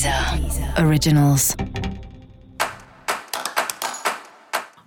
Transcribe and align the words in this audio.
Deezer 0.00 0.82
Originals. 0.82 1.54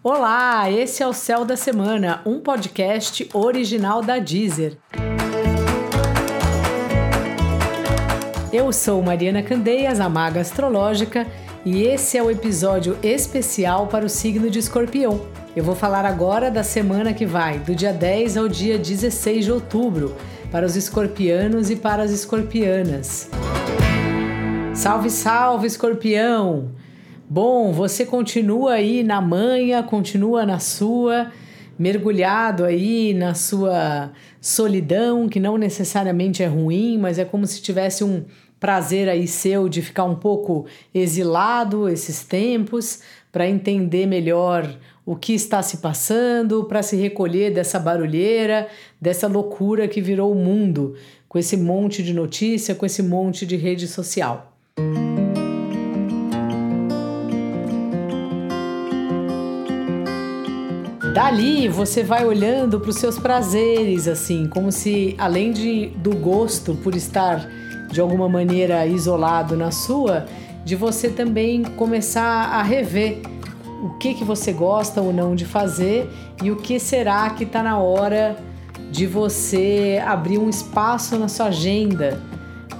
Olá, 0.04 0.72
esse 0.72 1.04
é 1.04 1.08
o 1.08 1.14
Céu 1.14 1.46
da 1.46 1.56
Semana, 1.56 2.22
um 2.26 2.40
podcast 2.40 3.30
original 3.32 4.02
da 4.02 4.18
Deezer. 4.18 4.76
Eu 8.52 8.74
sou 8.74 9.04
Mariana 9.04 9.44
Candeias, 9.44 10.00
a 10.00 10.10
maga 10.10 10.42
astrológica, 10.42 11.28
e 11.64 11.84
esse 11.84 12.18
é 12.18 12.24
o 12.24 12.32
episódio 12.32 12.98
especial 13.04 13.86
para 13.86 14.08
o 14.08 14.10
signo 14.10 14.50
de 14.50 14.58
Escorpião. 14.58 15.28
Eu 15.56 15.64
vou 15.64 15.76
falar 15.76 16.06
agora 16.06 16.50
da 16.50 16.64
semana 16.64 17.14
que 17.14 17.28
vai, 17.28 17.60
do 17.60 17.76
dia 17.76 17.94
10 17.94 18.36
ao 18.36 18.48
dia 18.48 18.80
16 18.80 19.46
de 19.46 19.52
outubro, 19.52 20.16
para 20.52 20.66
os 20.66 20.76
escorpianos 20.76 21.70
e 21.70 21.76
para 21.76 22.02
as 22.02 22.10
escorpianas. 22.10 23.30
Salve, 24.84 25.10
salve, 25.10 25.66
escorpião! 25.66 26.72
Bom, 27.30 27.72
você 27.72 28.06
continua 28.06 28.74
aí 28.74 29.02
na 29.02 29.22
manha, 29.22 29.82
continua 29.82 30.46
na 30.46 30.60
sua, 30.60 31.32
mergulhado 31.80 32.66
aí 32.66 33.14
na 33.14 33.34
sua 33.34 34.12
solidão, 34.42 35.30
que 35.30 35.40
não 35.40 35.58
necessariamente 35.58 36.44
é 36.44 36.48
ruim, 36.48 36.98
mas 36.98 37.18
é 37.18 37.24
como 37.24 37.48
se 37.48 37.62
tivesse 37.62 38.04
um 38.04 38.26
prazer 38.60 39.08
aí 39.08 39.26
seu 39.26 39.70
de 39.70 39.82
ficar 39.82 40.04
um 40.04 40.16
pouco 40.16 40.66
exilado 40.94 41.88
esses 41.88 42.26
tempos, 42.26 43.00
para 43.32 43.48
entender 43.48 44.06
melhor 44.06 44.70
o 45.06 45.16
que 45.16 45.34
está 45.34 45.62
se 45.62 45.78
passando, 45.78 46.66
para 46.66 46.84
se 46.84 46.98
recolher 46.98 47.54
dessa 47.54 47.80
barulheira, 47.80 48.68
dessa 49.00 49.30
loucura 49.30 49.88
que 49.88 50.02
virou 50.02 50.34
o 50.34 50.36
mundo, 50.36 50.98
com 51.30 51.40
esse 51.40 51.56
monte 51.56 52.04
de 52.04 52.14
notícia, 52.14 52.76
com 52.76 52.86
esse 52.86 53.02
monte 53.02 53.46
de 53.46 53.56
rede 53.56 53.88
social. 53.88 54.53
Dali 61.14 61.68
você 61.68 62.02
vai 62.02 62.26
olhando 62.26 62.80
para 62.80 62.90
os 62.90 62.96
seus 62.96 63.20
prazeres, 63.20 64.08
assim, 64.08 64.48
como 64.48 64.72
se 64.72 65.16
além 65.20 65.52
de, 65.52 65.90
do 65.98 66.16
gosto 66.16 66.74
por 66.74 66.96
estar 66.96 67.48
de 67.92 68.02
alguma 68.02 68.28
maneira 68.28 68.84
isolado 68.88 69.56
na 69.56 69.70
sua, 69.70 70.26
de 70.66 70.76
você 70.76 71.10
também 71.10 71.62
começar 71.62 72.24
a 72.24 72.64
rever 72.64 73.22
o 73.84 73.92
que, 74.00 74.16
que 74.16 74.24
você 74.24 74.52
gosta 74.52 75.02
ou 75.02 75.14
não 75.14 75.36
de 75.36 75.46
fazer 75.46 76.10
e 76.42 76.50
o 76.50 76.56
que 76.56 76.80
será 76.80 77.30
que 77.30 77.44
está 77.44 77.62
na 77.62 77.78
hora 77.78 78.36
de 78.90 79.06
você 79.06 80.02
abrir 80.04 80.40
um 80.40 80.50
espaço 80.50 81.16
na 81.20 81.28
sua 81.28 81.48
agenda 81.48 82.20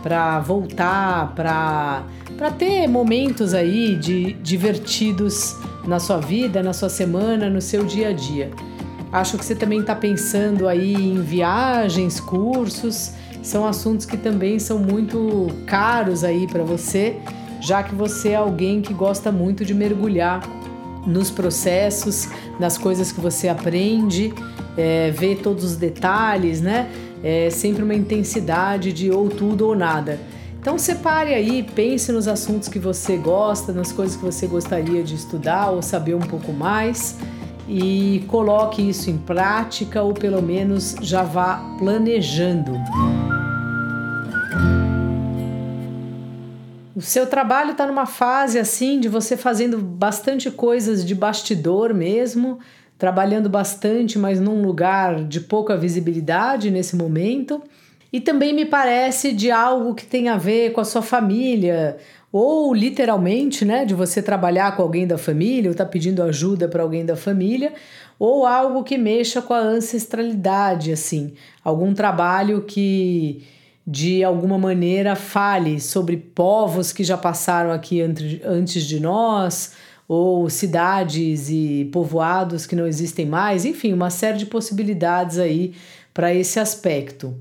para 0.04 0.40
voltar, 0.42 1.34
para 1.34 2.52
ter 2.60 2.88
momentos 2.88 3.54
aí 3.54 3.96
de 3.96 4.34
divertidos 4.34 5.56
na 5.88 6.00
sua 6.00 6.18
vida, 6.18 6.62
na 6.62 6.74
sua 6.74 6.90
semana, 6.90 7.50
no 7.50 7.62
seu 7.62 7.86
dia 7.86 8.10
a 8.10 8.14
dia. 8.14 8.52
Acho 9.12 9.38
que 9.38 9.46
você 9.46 9.56
também 9.56 9.80
está 9.80 9.96
pensando 9.96 10.68
aí 10.68 10.94
em 10.94 11.22
viagens, 11.22 12.20
cursos, 12.20 13.12
são 13.42 13.66
assuntos 13.66 14.06
que 14.06 14.18
também 14.18 14.60
são 14.60 14.78
muito 14.78 15.48
caros 15.66 16.24
aí 16.24 16.48
para 16.48 16.64
você, 16.64 17.18
já 17.62 17.82
que 17.82 17.96
você 17.96 18.30
é 18.30 18.36
alguém 18.36 18.82
que 18.82 18.94
gosta 18.94 19.32
muito 19.32 19.64
de 19.64 19.74
mergulhar 19.74 20.42
nos 21.06 21.30
processos, 21.30 22.28
nas 22.60 22.78
coisas 22.78 23.12
que 23.12 23.22
você 23.22 23.48
aprende, 23.48 24.34
é, 24.78 25.12
ver 25.12 25.38
todos 25.38 25.64
os 25.64 25.76
detalhes, 25.76 26.62
né? 26.62 26.90
É 27.24 27.50
sempre 27.50 27.82
uma 27.82 27.96
intensidade 27.96 28.92
de 28.92 29.10
ou 29.10 29.30
tudo 29.30 29.68
ou 29.68 29.76
nada. 29.76 30.20
Então 30.60 30.78
separe 30.78 31.34
aí, 31.34 31.64
pense 31.64 32.12
nos 32.12 32.28
assuntos 32.28 32.70
que 32.70 32.80
você 32.80 33.18
gosta, 33.18 33.74
nas 33.74 33.92
coisas 33.92 34.16
que 34.16 34.24
você 34.24 34.48
gostaria 34.48 35.04
de 35.04 35.16
estudar 35.16 35.72
ou 35.72 35.82
saber 35.82 36.16
um 36.16 36.22
pouco 36.22 36.54
mais 36.54 37.18
e 37.68 38.24
coloque 38.28 38.88
isso 38.88 39.10
em 39.10 39.18
prática 39.18 40.02
ou 40.02 40.14
pelo 40.14 40.42
menos 40.42 40.96
já 41.02 41.24
vá 41.24 41.58
planejando. 41.78 42.74
O 46.96 47.02
seu 47.02 47.26
trabalho 47.26 47.72
está 47.72 47.88
numa 47.88 48.06
fase 48.06 48.60
assim 48.60 49.00
de 49.00 49.10
você 49.10 49.36
fazendo 49.36 49.80
bastante 49.80 50.52
coisas 50.52 51.04
de 51.04 51.16
bastidor 51.16 51.94
mesmo, 51.94 52.60
trabalhando 53.04 53.50
bastante, 53.50 54.18
mas 54.18 54.40
num 54.40 54.62
lugar 54.62 55.26
de 55.26 55.42
pouca 55.42 55.76
visibilidade 55.76 56.72
nesse 56.72 56.96
momento. 56.96 57.62
E 58.14 58.22
também 58.22 58.54
me 58.54 58.64
parece 58.64 59.34
de 59.34 59.52
algo 59.52 59.94
que 59.94 60.06
tem 60.06 60.30
a 60.30 60.38
ver 60.38 60.72
com 60.72 60.80
a 60.80 60.86
sua 60.86 61.02
família, 61.02 61.98
ou 62.32 62.74
literalmente, 62.74 63.66
né, 63.66 63.84
de 63.84 63.94
você 63.94 64.22
trabalhar 64.22 64.78
com 64.78 64.84
alguém 64.84 65.06
da 65.06 65.18
família, 65.18 65.70
ou 65.70 65.76
tá 65.76 65.86
pedindo 65.86 66.24
ajuda 66.24 66.70
para 66.70 66.82
alguém 66.82 67.06
da 67.06 67.18
família, 67.18 67.74
ou 68.18 68.46
algo 68.46 68.86
que 68.86 68.98
mexa 68.98 69.42
com 69.42 69.54
a 69.54 69.60
ancestralidade, 69.60 70.94
assim, 70.94 71.34
algum 71.62 71.94
trabalho 71.94 72.62
que 72.62 73.44
de 73.86 74.24
alguma 74.24 74.58
maneira 74.58 75.14
fale 75.14 75.78
sobre 75.82 76.16
povos 76.16 76.94
que 76.94 77.04
já 77.04 77.18
passaram 77.18 77.70
aqui 77.70 78.00
antes 78.00 78.86
de 78.86 78.98
nós, 79.02 79.74
ou 80.08 80.50
cidades 80.50 81.50
e 81.50 81.90
povoados 81.92 82.66
que 82.66 82.76
não 82.76 82.88
existem 82.88 83.26
mais, 83.26 83.66
enfim, 83.66 83.94
uma 83.94 84.10
série 84.10 84.38
de 84.38 84.46
possibilidades 84.46 85.40
aí 85.40 85.74
para 86.14 86.34
esse 86.34 86.60
aspecto. 86.60 87.36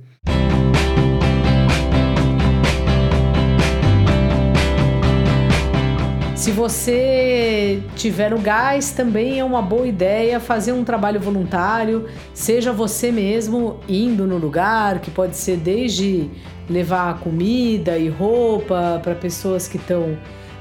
Se 6.42 6.50
você 6.50 7.80
tiver 7.94 8.34
o 8.34 8.38
gás, 8.40 8.90
também 8.90 9.38
é 9.38 9.44
uma 9.44 9.62
boa 9.62 9.86
ideia 9.86 10.40
fazer 10.40 10.72
um 10.72 10.82
trabalho 10.82 11.20
voluntário, 11.20 12.08
seja 12.34 12.72
você 12.72 13.12
mesmo 13.12 13.78
indo 13.88 14.26
no 14.26 14.38
lugar, 14.38 14.98
que 14.98 15.08
pode 15.08 15.36
ser 15.36 15.56
desde 15.56 16.28
levar 16.68 17.20
comida 17.20 17.96
e 17.96 18.08
roupa 18.08 19.00
para 19.04 19.14
pessoas 19.14 19.68
que 19.68 19.76
estão 19.76 20.18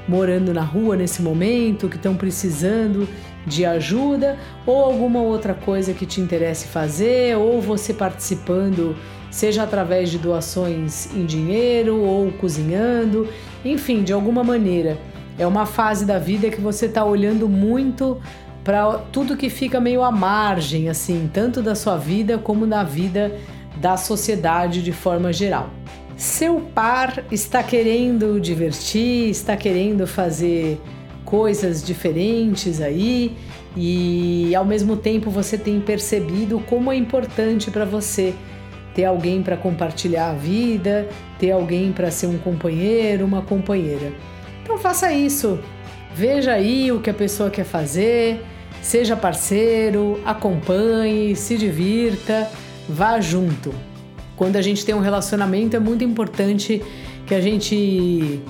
morando 0.08 0.52
na 0.52 0.62
rua 0.62 0.96
nesse 0.96 1.22
momento, 1.22 1.88
que 1.88 1.96
estão 1.96 2.14
precisando 2.14 3.08
de 3.46 3.64
ajuda, 3.64 4.38
ou 4.66 4.84
alguma 4.84 5.20
outra 5.20 5.54
coisa 5.54 5.92
que 5.92 6.06
te 6.06 6.20
interesse 6.20 6.66
fazer, 6.68 7.36
ou 7.36 7.60
você 7.60 7.92
participando, 7.92 8.96
seja 9.30 9.62
através 9.62 10.10
de 10.10 10.18
doações 10.18 11.12
em 11.14 11.24
dinheiro 11.24 11.96
ou 12.00 12.30
cozinhando, 12.32 13.28
enfim, 13.64 14.02
de 14.02 14.12
alguma 14.12 14.44
maneira. 14.44 14.98
É 15.38 15.46
uma 15.46 15.66
fase 15.66 16.04
da 16.04 16.18
vida 16.18 16.50
que 16.50 16.60
você 16.60 16.86
está 16.86 17.04
olhando 17.04 17.48
muito 17.48 18.20
para 18.62 18.98
tudo 19.10 19.36
que 19.36 19.50
fica 19.50 19.80
meio 19.80 20.02
à 20.02 20.12
margem, 20.12 20.88
assim, 20.88 21.28
tanto 21.32 21.62
da 21.62 21.74
sua 21.74 21.96
vida 21.96 22.38
como 22.38 22.66
da 22.66 22.84
vida 22.84 23.32
da 23.76 23.96
sociedade 23.96 24.82
de 24.82 24.92
forma 24.92 25.32
geral. 25.32 25.70
Seu 26.16 26.60
par 26.60 27.24
está 27.30 27.62
querendo 27.62 28.38
divertir, 28.40 29.30
está 29.30 29.56
querendo 29.56 30.06
fazer 30.06 30.80
coisas 31.24 31.82
diferentes 31.82 32.80
aí 32.80 33.36
e 33.74 34.54
ao 34.54 34.64
mesmo 34.64 34.96
tempo 34.96 35.30
você 35.30 35.56
tem 35.56 35.80
percebido 35.80 36.60
como 36.60 36.92
é 36.92 36.96
importante 36.96 37.70
para 37.70 37.86
você 37.86 38.34
ter 38.94 39.06
alguém 39.06 39.42
para 39.42 39.56
compartilhar 39.56 40.30
a 40.30 40.34
vida, 40.34 41.08
ter 41.38 41.50
alguém 41.50 41.90
para 41.92 42.10
ser 42.10 42.26
um 42.26 42.36
companheiro, 42.36 43.24
uma 43.24 43.40
companheira. 43.40 44.12
Então 44.62 44.76
faça 44.76 45.12
isso. 45.12 45.58
Veja 46.14 46.52
aí 46.52 46.92
o 46.92 47.00
que 47.00 47.08
a 47.08 47.14
pessoa 47.14 47.48
quer 47.48 47.64
fazer, 47.64 48.44
seja 48.82 49.16
parceiro, 49.16 50.20
acompanhe, 50.26 51.34
se 51.34 51.56
divirta, 51.56 52.50
vá 52.86 53.18
junto 53.18 53.72
quando 54.42 54.56
a 54.56 54.60
gente 54.60 54.84
tem 54.84 54.92
um 54.92 54.98
relacionamento, 54.98 55.76
é 55.76 55.78
muito 55.78 56.02
importante 56.02 56.82
que 57.28 57.32
a 57.32 57.40
gente 57.40 58.42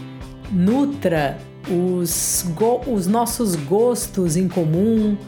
nutra 0.50 1.36
os, 1.68 2.46
os 2.86 3.06
nossos 3.06 3.54
gostos 3.54 4.34
em 4.34 4.48
comum, 4.48 5.18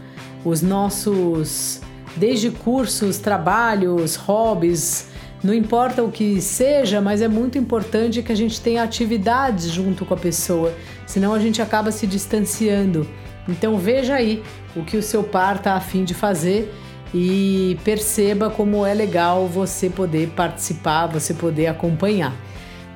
os 0.42 0.62
nossos, 0.62 1.82
desde 2.16 2.50
cursos, 2.50 3.18
trabalhos, 3.18 4.16
hobbies, 4.16 5.08
não 5.42 5.52
importa 5.52 6.02
o 6.02 6.10
que 6.10 6.40
seja, 6.40 6.98
mas 6.98 7.20
é 7.20 7.28
muito 7.28 7.58
importante 7.58 8.22
que 8.22 8.32
a 8.32 8.34
gente 8.34 8.58
tenha 8.58 8.82
atividades 8.82 9.66
junto 9.66 10.06
com 10.06 10.14
a 10.14 10.16
pessoa, 10.16 10.72
senão 11.06 11.34
a 11.34 11.38
gente 11.38 11.60
acaba 11.60 11.92
se 11.92 12.06
distanciando. 12.06 13.06
Então 13.46 13.76
veja 13.76 14.14
aí 14.14 14.42
o 14.74 14.82
que 14.82 14.96
o 14.96 15.02
seu 15.02 15.22
par 15.22 15.56
está 15.56 15.74
afim 15.74 16.04
de 16.04 16.14
fazer 16.14 16.72
e 17.14 17.78
perceba 17.84 18.50
como 18.50 18.84
é 18.84 18.92
legal 18.92 19.46
você 19.46 19.88
poder 19.88 20.30
participar, 20.30 21.06
você 21.06 21.32
poder 21.32 21.68
acompanhar. 21.68 22.34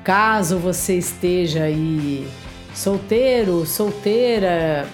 Caso 0.03 0.57
você 0.57 0.97
esteja 0.97 1.63
aí 1.63 2.27
solteiro, 2.73 3.65
solteira, 3.65 4.85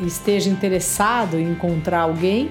esteja 0.00 0.50
interessado 0.50 1.38
em 1.38 1.52
encontrar 1.52 2.00
alguém, 2.00 2.50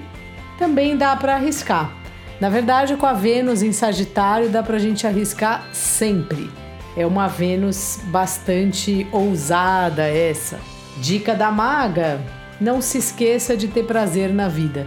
também 0.58 0.96
dá 0.96 1.14
para 1.14 1.34
arriscar. 1.34 1.92
Na 2.40 2.48
verdade, 2.48 2.96
com 2.96 3.04
a 3.04 3.12
Vênus 3.12 3.62
em 3.62 3.72
Sagitário, 3.72 4.48
dá 4.48 4.62
para 4.62 4.76
a 4.76 4.80
gente 4.80 5.06
arriscar 5.06 5.68
sempre. 5.72 6.50
É 6.96 7.06
uma 7.06 7.28
Vênus 7.28 8.00
bastante 8.04 9.06
ousada 9.12 10.04
essa. 10.08 10.58
Dica 10.98 11.34
da 11.34 11.50
maga: 11.50 12.18
não 12.58 12.80
se 12.80 12.96
esqueça 12.96 13.54
de 13.54 13.68
ter 13.68 13.84
prazer 13.84 14.32
na 14.32 14.48
vida. 14.48 14.86